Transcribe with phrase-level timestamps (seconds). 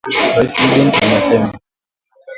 [0.35, 1.51] Rais Biden amesema